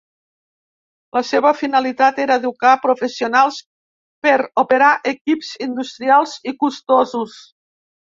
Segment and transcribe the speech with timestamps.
[1.17, 3.61] La seva finalitat era educar a professionals
[4.27, 4.35] per
[4.65, 7.43] operar equips industrials i costosos.